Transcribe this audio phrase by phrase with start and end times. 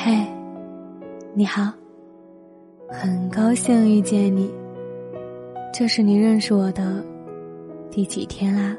[0.00, 0.24] 嘿，
[1.34, 1.72] 你好，
[2.88, 4.48] 很高兴遇见你。
[5.74, 7.04] 这是你认识我的
[7.90, 8.76] 第几天啦？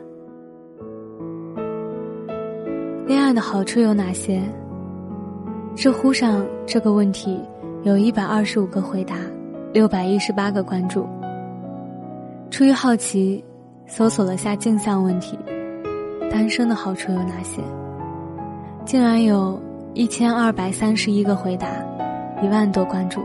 [3.05, 4.41] 恋爱的好处有哪些？
[5.75, 7.37] 知乎上这个问题
[7.83, 9.17] 有一百二十五个回答，
[9.73, 11.05] 六百一十八个关注。
[12.49, 13.43] 出于好奇，
[13.87, 15.37] 搜索了下镜像问题：
[16.31, 17.61] 单身的好处有哪些？
[18.85, 19.59] 竟然有
[19.99, 21.67] 一千二百三十一个回答，
[22.41, 23.19] 一万多关注。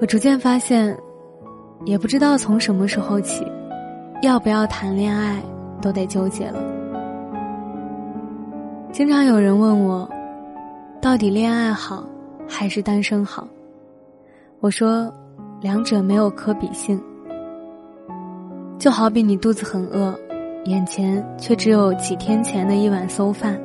[0.00, 0.98] 我逐渐发现。
[1.86, 3.46] 也不知道从什么时候起，
[4.22, 5.40] 要不要谈恋爱
[5.80, 6.62] 都得纠结了。
[8.92, 10.06] 经常有人问我，
[11.00, 12.04] 到底恋爱好
[12.46, 13.48] 还是单身好？
[14.58, 15.10] 我说，
[15.62, 17.00] 两者没有可比性。
[18.78, 20.14] 就好比你肚子很饿，
[20.64, 23.58] 眼前却只有几天前的一碗馊饭，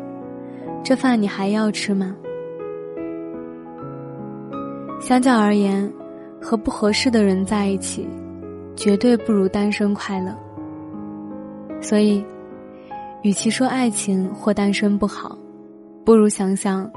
[0.85, 2.15] 这饭你还要吃吗？
[5.01, 5.91] 相较而言。
[6.41, 8.07] 和不合适的人在一起，
[8.75, 10.31] 绝对不如单身快乐。
[11.81, 12.23] 所以，
[13.23, 15.35] 与其说爱情或单身不好，
[16.03, 16.87] 不如想想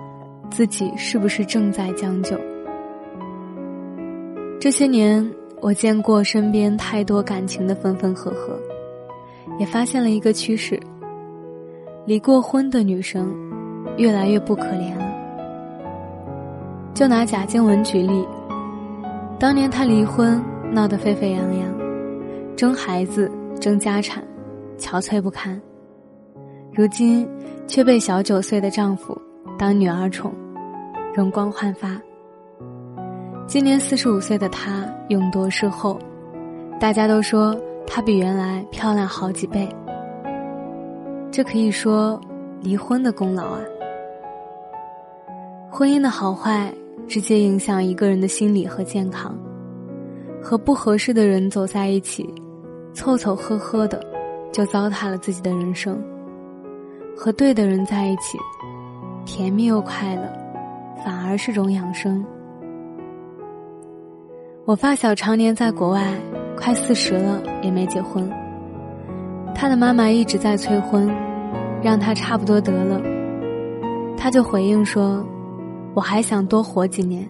[0.50, 2.36] 自己是不是正在将就。
[4.61, 5.27] 这些年，
[5.62, 8.61] 我见过身边太多感情的分分合合，
[9.58, 10.78] 也发现了一个趋势：
[12.05, 13.34] 离过婚的女生
[13.99, 15.05] 越来越不可怜了。
[16.95, 18.27] 就拿贾静雯举例。
[19.39, 21.69] 当年她离婚闹得沸沸扬扬，
[22.57, 24.25] 争孩子、争家产，
[24.79, 25.61] 憔悴不堪。
[26.73, 27.29] 如今
[27.67, 29.17] 却被小九岁的丈夫
[29.59, 30.33] 当女儿宠，
[31.15, 32.01] 容光焕发。
[33.47, 35.99] 今年四十五岁的她勇夺视后，
[36.81, 39.69] 大家都说她比原来漂亮好几倍。
[41.31, 42.21] 这可以说
[42.61, 43.61] 离婚的功劳啊！
[45.79, 46.75] 婚姻的好坏。
[47.07, 49.33] 直接影响一个人的心理和健康。
[50.42, 52.29] 和不合适的人走在一起，
[52.92, 54.05] 凑凑合合的，
[54.52, 55.95] 就糟蹋了自己的人生；
[57.17, 58.36] 和对的人在一起，
[59.25, 60.23] 甜蜜又快乐，
[61.02, 62.23] 反而是种养生。
[64.67, 66.13] 我发小常年在国外，
[66.58, 68.29] 快四十了也没结婚。
[69.55, 71.08] 他的妈妈一直在催婚，
[71.81, 73.01] 让他差不多得了。
[74.17, 75.25] 他就回应说。
[75.98, 77.29] 我还想多活几年，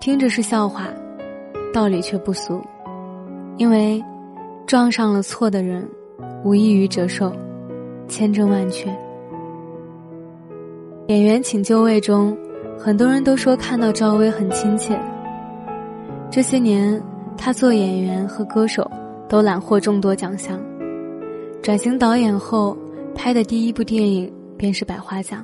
[0.00, 0.86] 听着是笑话，
[1.72, 2.62] 道理却不俗，
[3.56, 4.00] 因为
[4.64, 5.84] 撞上了错的人，
[6.44, 7.32] 无异于折寿，
[8.06, 8.88] 千真万确。
[11.08, 12.38] 演员请就位中，
[12.78, 14.96] 很多人都说看到赵薇很亲切。
[16.30, 17.02] 这些年，
[17.36, 18.88] 她做演员和歌手
[19.28, 20.60] 都揽获众多奖项，
[21.60, 22.78] 转型导演后
[23.16, 25.40] 拍的第一部电影便是《百花奖》。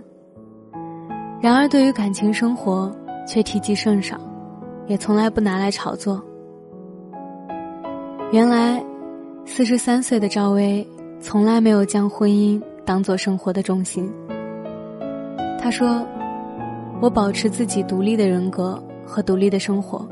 [1.43, 2.95] 然而，对于感情生活
[3.27, 4.21] 却提及甚少，
[4.87, 6.23] 也从来不拿来炒作。
[8.31, 8.85] 原来，
[9.47, 10.87] 四十三岁的赵薇
[11.19, 14.13] 从来没有将婚姻当做生活的重心。
[15.59, 16.07] 她说
[17.01, 20.07] ：“我保持自己独立的人格和独立的生活，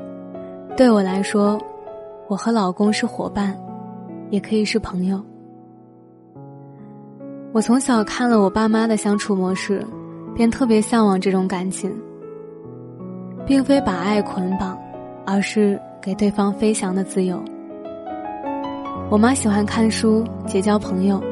[0.79, 1.61] 对我来说，
[2.27, 3.55] 我和老公是伙伴，
[4.31, 5.23] 也可以是朋友。
[7.53, 9.85] 我从小看了我爸妈的相处模式。”
[10.35, 11.93] 便特别向往这种感情，
[13.47, 14.79] 并非把爱捆绑，
[15.27, 17.43] 而是给对方飞翔的自由。
[19.11, 21.23] 我妈喜欢看书、结交朋友，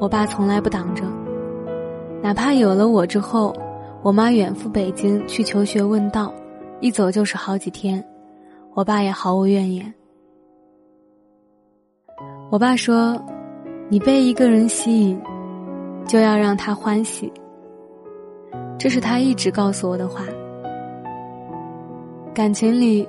[0.00, 1.04] 我爸从来不挡着。
[2.22, 3.54] 哪怕有了我之后，
[4.02, 6.32] 我妈远赴北京去求学问道，
[6.80, 8.04] 一走就是好几天，
[8.74, 9.92] 我爸也毫无怨言。
[12.50, 13.20] 我爸说
[13.88, 15.20] ：“你被一个人吸引，
[16.06, 17.32] 就要让他欢喜。”
[18.84, 20.26] 这是他一直告诉我的话。
[22.34, 23.08] 感情里，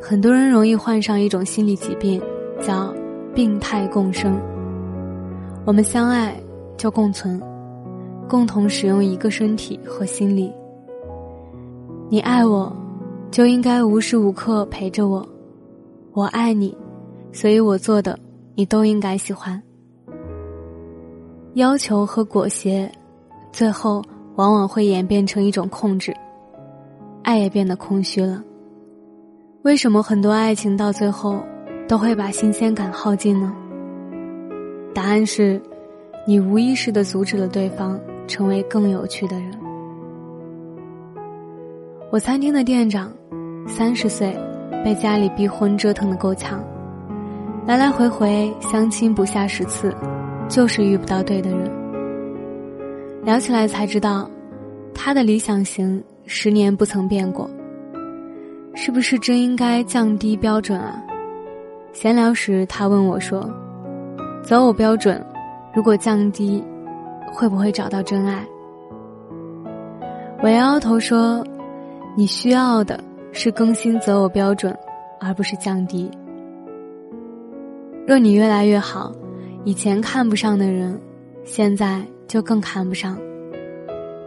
[0.00, 2.20] 很多人容易患上一种心理疾病，
[2.60, 2.92] 叫
[3.32, 4.36] “病态共生”。
[5.64, 6.36] 我们相爱
[6.76, 7.40] 就共存，
[8.28, 10.52] 共同使用一个身体和心理。
[12.08, 12.76] 你爱我，
[13.30, 15.24] 就应该无时无刻陪着我；
[16.14, 16.76] 我爱你，
[17.30, 18.18] 所以我做的
[18.56, 19.62] 你都应该喜欢。
[21.54, 22.90] 要求和裹挟，
[23.52, 24.02] 最后。
[24.36, 26.14] 往往会演变成一种控制，
[27.22, 28.42] 爱也变得空虚了。
[29.62, 31.40] 为什么很多爱情到最后
[31.86, 33.54] 都会把新鲜感耗尽呢？
[34.94, 35.60] 答案是，
[36.26, 39.50] 你无意识的阻止了对方成为更有趣的人。
[42.10, 43.10] 我餐厅的店长，
[43.66, 44.36] 三十岁，
[44.84, 46.62] 被家里逼婚折腾的够呛，
[47.66, 49.94] 来来回回相亲不下十次，
[50.46, 51.71] 就是遇不到对的人。
[53.24, 54.28] 聊起来才知道，
[54.92, 57.48] 他的理想型十年不曾变过，
[58.74, 61.00] 是不是真应该降低标准啊？
[61.92, 63.48] 闲聊时，他问我说
[64.42, 65.24] ：“择偶标准
[65.72, 66.62] 如果降低，
[67.32, 68.44] 会不会找到真爱？”
[70.42, 71.46] 我摇摇头说
[72.16, 72.98] ：“你需要的
[73.30, 74.76] 是更新择偶标准，
[75.20, 76.10] 而不是降低。
[78.04, 79.12] 若你越来越好，
[79.62, 81.00] 以前看不上的人，
[81.44, 83.18] 现在就更看不上。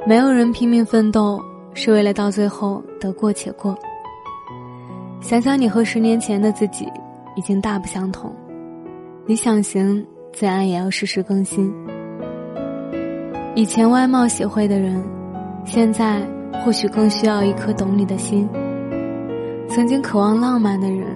[0.08, 1.44] 没有人拼命奋斗
[1.74, 3.78] 是为了到最后得过且过。
[5.20, 6.88] 想想你和十年前的自己。”
[7.38, 8.34] 已经大不相同，
[9.26, 11.70] 理想型自然也要时时更新。
[13.56, 15.04] 以前外貌协会的人，
[15.66, 16.22] 现在
[16.64, 18.48] 或许更需要一颗懂你的心。
[19.68, 21.08] 曾经渴望浪漫的人，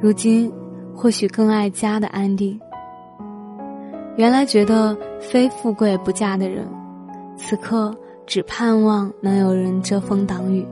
[0.00, 0.50] 如今
[0.94, 2.58] 或许更爱家的安定。
[4.16, 6.68] 原来觉得非富贵不嫁的人，
[7.36, 7.94] 此刻
[8.26, 10.66] 只盼望能有人遮风挡雨。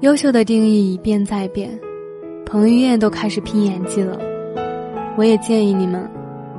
[0.00, 1.78] 优秀的定义一变再变。
[2.46, 4.18] 彭于晏都开始拼演技了，
[5.16, 6.08] 我也建议你们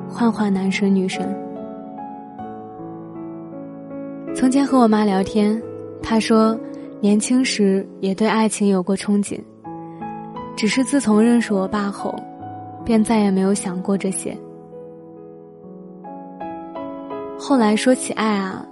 [0.07, 1.27] 换换男神女神。
[4.33, 5.61] 从前和我妈聊天，
[6.01, 6.57] 她说
[7.01, 9.37] 年轻时也对爱情有过憧憬，
[10.55, 12.15] 只是自从认识我爸后，
[12.85, 14.37] 便再也没有想过这些。
[17.37, 18.65] 后来说起爱啊，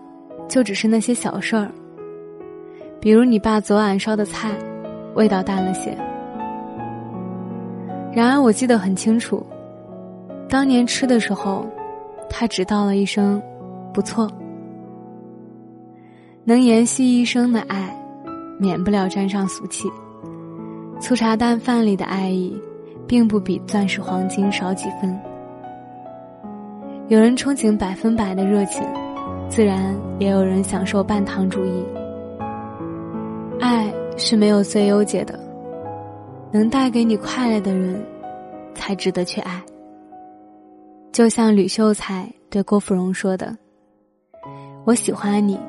[0.48, 1.72] 就只是那些小事儿，
[3.00, 4.52] 比如你爸昨晚烧的菜，
[5.16, 5.98] 味道淡了些。
[8.14, 9.44] 然而我记得很清楚，
[10.48, 11.66] 当年吃的时候，
[12.30, 13.42] 他只道了一声
[13.94, 14.30] “不错”。
[16.44, 17.96] 能延续一生的爱，
[18.60, 19.90] 免不了沾上俗气。
[21.00, 22.60] 粗茶淡饭里的爱意，
[23.10, 25.20] 并不比钻石黄金少几分。
[27.08, 28.84] 有人憧憬百分百的热情，
[29.50, 31.84] 自然也有人享受半糖主义。
[33.60, 35.38] 爱是没有最优解的。
[36.52, 38.00] 能带给你快乐的人，
[38.76, 39.60] 才值得去爱。
[41.12, 43.56] 就像吕秀才对郭芙蓉说的
[44.86, 45.60] ：“我喜欢你，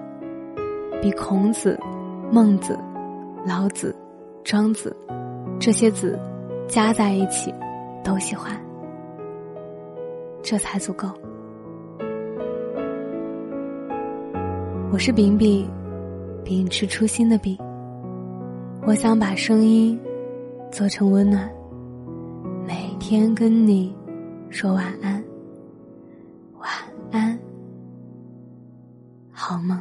[1.01, 1.79] 比孔子、
[2.31, 2.79] 孟子、
[3.47, 3.95] 老子、
[4.45, 4.95] 庄子
[5.59, 6.19] 这些子
[6.71, 7.53] 加在一起
[8.05, 8.57] 都喜欢，
[10.41, 11.09] 这才足够。”
[14.93, 15.69] 我是饼饼，
[16.45, 17.59] 秉持初心的饼。
[18.87, 20.01] 我想把声音。
[20.71, 21.51] 做成温暖，
[22.65, 23.93] 每天跟你
[24.51, 25.21] 说晚安，
[26.61, 26.71] 晚
[27.11, 27.37] 安，
[29.33, 29.77] 好梦。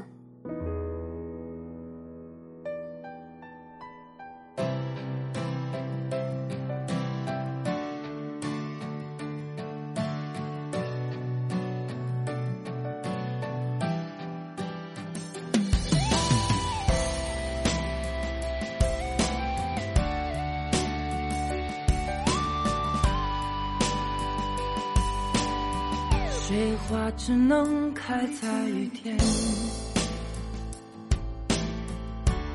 [26.50, 29.16] 水花只能开在雨天，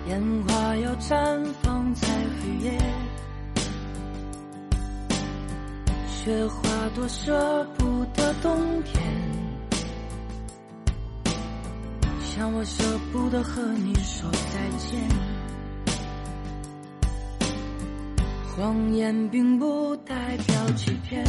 [0.08, 2.76] 烟花要绽放在黑夜。
[6.08, 9.00] 雪花多舍不得冬天，
[12.20, 12.82] 像我舍
[13.12, 14.58] 不得和你说再
[14.88, 15.08] 见。
[18.56, 21.24] 谎言并不代表欺骗。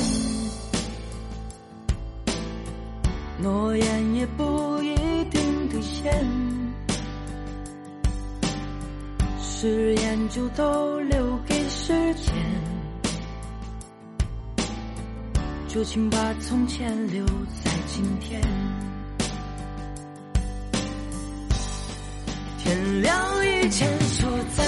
[3.46, 6.28] 诺言也不一定兑现，
[9.40, 12.34] 誓言就都留给时间。
[15.68, 17.24] 就请把从前留
[17.64, 18.42] 在今天。
[22.58, 23.14] 天亮
[23.46, 24.64] 以前说再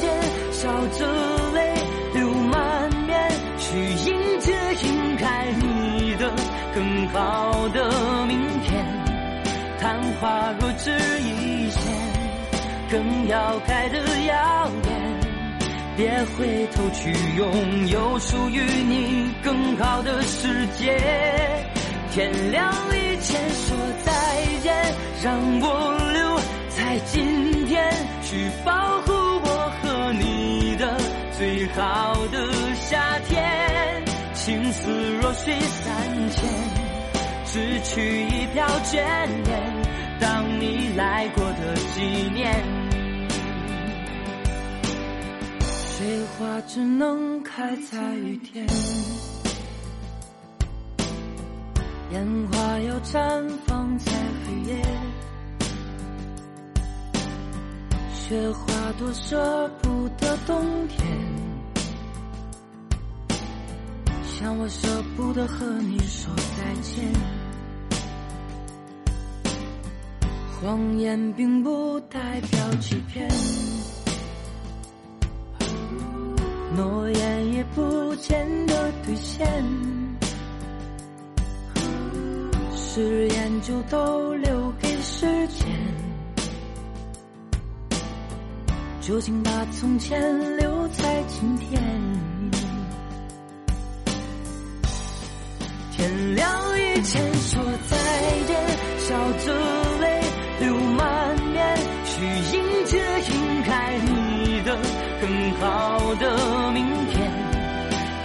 [0.00, 0.22] 见，
[0.52, 1.74] 笑着泪
[2.14, 6.34] 流满面，去迎接应该你的
[6.74, 8.01] 更好的。
[9.92, 11.82] 昙花若只一现，
[12.90, 15.20] 更要开得耀眼。
[15.98, 20.98] 别回头去拥有属于你更好的世界。
[22.10, 24.12] 天亮以前说再
[24.62, 24.74] 见，
[25.22, 28.72] 让我留在今天，去保
[29.02, 30.96] 护我和你的
[31.36, 34.02] 最好的夏天。
[34.32, 36.81] 情丝若水三千。
[37.52, 38.96] 失去一瓢眷
[39.44, 39.62] 恋，
[40.18, 42.00] 当你来过的纪
[42.32, 42.64] 念。
[45.60, 48.66] 水花只能开在雨天，
[52.12, 54.10] 烟花要绽放在
[54.46, 54.82] 黑夜。
[58.14, 61.06] 雪花多舍不得冬天，
[64.24, 67.41] 像我舍不得和你说再见。
[70.62, 73.28] 谎言并不代表欺骗，
[76.76, 79.44] 诺言也不见得兑现，
[82.76, 85.66] 誓言就都留给时间。
[89.00, 91.82] 就请把从前留在今天。
[95.90, 97.96] 天亮以前说再
[98.46, 98.56] 见，
[99.00, 99.71] 笑着
[105.62, 107.30] 好的明天。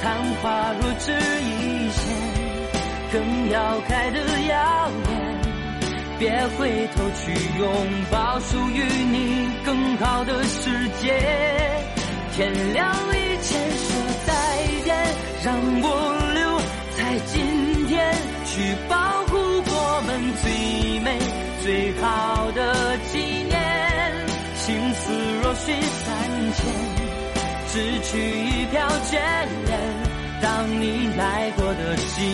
[0.02, 2.04] 昙花若只一现，
[3.14, 5.12] 更要开得耀眼。
[6.20, 7.68] 别回头去拥
[8.10, 11.14] 抱属于你更好的世界。
[12.34, 13.88] 天亮以前说
[14.26, 14.34] 再
[14.84, 14.96] 见，
[15.44, 15.86] 让我
[16.34, 16.60] 留
[16.98, 18.16] 在今天，
[18.46, 18.96] 去保
[19.28, 20.10] 护我们
[20.42, 21.20] 最美
[21.62, 23.56] 最好的纪念。
[24.56, 25.14] 情丝
[25.44, 26.08] 若许三
[26.54, 26.66] 千，
[27.78, 29.20] 失去一瓢眷
[29.68, 29.80] 恋，
[30.42, 32.26] 当你来过的心。